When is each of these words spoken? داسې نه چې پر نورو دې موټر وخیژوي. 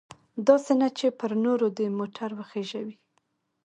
داسې 0.47 0.71
نه 0.81 0.87
چې 0.97 1.05
پر 1.19 1.31
نورو 1.45 1.67
دې 1.77 1.87
موټر 1.99 2.29
وخیژوي. 2.39 2.95